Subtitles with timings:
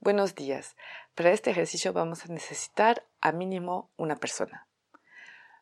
[0.00, 0.76] Buenos días.
[1.16, 4.68] Para este ejercicio vamos a necesitar a mínimo una persona.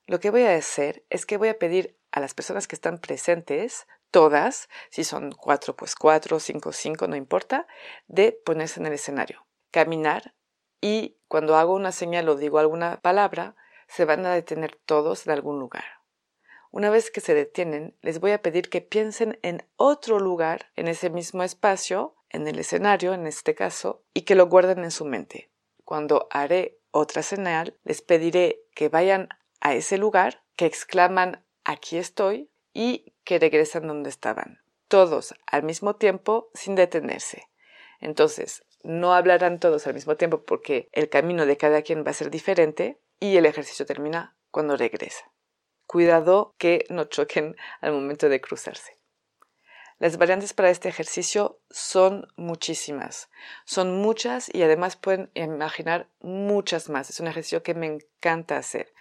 [0.05, 2.99] Lo que voy a hacer es que voy a pedir a las personas que están
[2.99, 7.67] presentes, todas, si son cuatro, pues cuatro, cinco, cinco, no importa,
[8.09, 10.35] de ponerse en el escenario, caminar
[10.83, 13.57] y cuando hago una señal o digo alguna palabra,
[13.89, 15.85] se van a detener todos en algún lugar.
[16.71, 20.89] Una vez que se detienen, les voy a pedir que piensen en otro lugar, en
[20.89, 25.05] ese mismo espacio, en el escenario en este caso, y que lo guarden en su
[25.05, 25.51] mente.
[25.85, 29.29] Cuando haré otra señal, les pediré que vayan
[29.61, 34.61] a ese lugar, que exclaman aquí estoy y que regresan donde estaban.
[34.89, 37.49] Todos al mismo tiempo sin detenerse.
[38.01, 42.15] Entonces, no hablarán todos al mismo tiempo porque el camino de cada quien va a
[42.15, 45.33] ser diferente y el ejercicio termina cuando regresa.
[45.87, 48.96] Cuidado que no choquen al momento de cruzarse.
[49.99, 53.31] Las variantes para este ejercicio son muchísimas.
[53.65, 57.09] Son muchas y además pueden imaginar muchas más.
[57.09, 58.93] Es un ejercicio que me encanta hacer.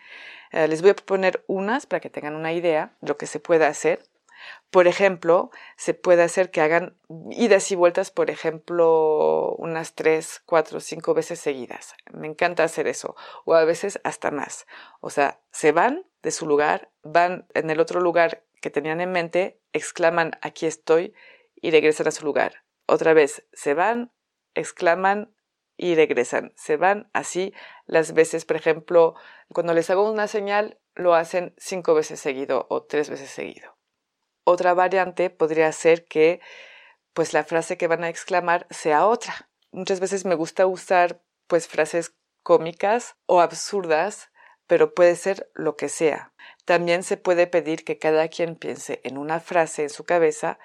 [0.51, 3.41] Eh, les voy a proponer unas para que tengan una idea de lo que se
[3.41, 4.07] puede hacer.
[4.69, 6.97] Por ejemplo, se puede hacer que hagan
[7.29, 11.93] idas y vueltas, por ejemplo, unas tres, cuatro, cinco veces seguidas.
[12.13, 13.17] Me encanta hacer eso.
[13.43, 14.65] O a veces hasta más.
[15.01, 19.11] O sea, se van de su lugar, van en el otro lugar que tenían en
[19.11, 21.13] mente, exclaman aquí estoy
[21.55, 22.63] y regresan a su lugar.
[22.87, 24.11] Otra vez, se van,
[24.53, 25.35] exclaman
[25.77, 26.53] y regresan.
[26.55, 27.53] Se van así
[27.85, 29.15] las veces, por ejemplo,
[29.49, 33.77] cuando les hago una señal, lo hacen cinco veces seguido o tres veces seguido.
[34.43, 36.39] Otra variante podría ser que
[37.13, 39.49] pues la frase que van a exclamar sea otra.
[39.71, 44.29] Muchas veces me gusta usar pues frases cómicas o absurdas,
[44.67, 46.31] pero puede ser lo que sea.
[46.65, 50.57] También se puede pedir que cada quien piense en una frase en su cabeza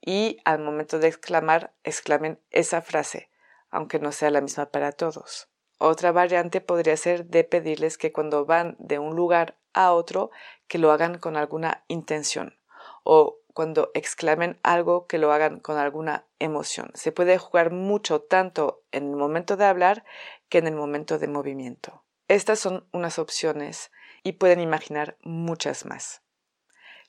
[0.00, 3.30] y al momento de exclamar, exclamen esa frase,
[3.70, 5.48] aunque no sea la misma para todos.
[5.78, 10.30] Otra variante podría ser de pedirles que cuando van de un lugar a otro,
[10.66, 12.58] que lo hagan con alguna intención
[13.04, 16.90] o cuando exclamen algo que lo hagan con alguna emoción.
[16.94, 20.04] Se puede jugar mucho tanto en el momento de hablar
[20.48, 22.02] que en el momento de movimiento.
[22.28, 23.90] Estas son unas opciones
[24.22, 26.20] y pueden imaginar muchas más.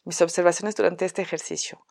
[0.06, 1.86] Mis observaciones durante este ejercicio.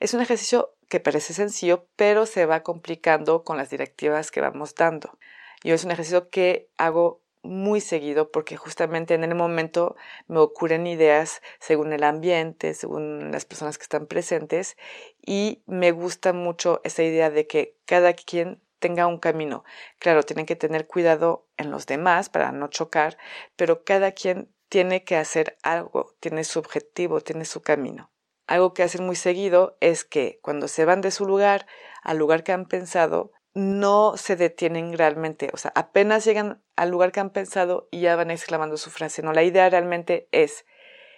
[0.00, 4.74] Es un ejercicio que parece sencillo, pero se va complicando con las directivas que vamos
[4.74, 5.18] dando.
[5.62, 9.96] Yo es un ejercicio que hago muy seguido porque justamente en el momento
[10.28, 14.76] me ocurren ideas según el ambiente, según las personas que están presentes
[15.24, 19.64] y me gusta mucho esa idea de que cada quien tenga un camino.
[19.98, 23.16] Claro, tienen que tener cuidado en los demás para no chocar,
[23.56, 28.10] pero cada quien tiene que hacer algo, tiene su objetivo, tiene su camino.
[28.46, 31.66] Algo que hacen muy seguido es que cuando se van de su lugar
[32.02, 37.10] al lugar que han pensado, no se detienen realmente, o sea, apenas llegan al lugar
[37.10, 39.22] que han pensado y ya van exclamando su frase.
[39.22, 40.66] No, la idea realmente es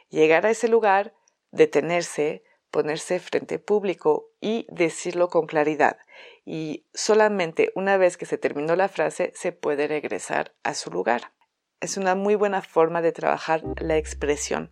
[0.08, 1.14] llegar a ese lugar,
[1.50, 2.44] detenerse,
[2.76, 5.96] ponerse frente público y decirlo con claridad.
[6.44, 11.32] Y solamente una vez que se terminó la frase se puede regresar a su lugar
[11.80, 14.70] es una muy buena forma de trabajar la expresión.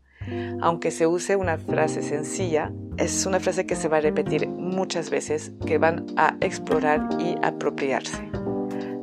[0.62, 5.10] Aunque se use una frase sencilla, es una frase que se va a repetir muchas
[5.10, 8.30] veces, que van a explorar y apropiarse.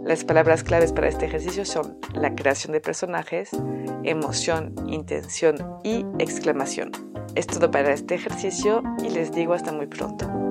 [0.03, 3.51] Las palabras claves para este ejercicio son la creación de personajes,
[4.03, 6.91] emoción, intención y exclamación.
[7.35, 10.50] Es todo para este ejercicio y les digo hasta muy pronto.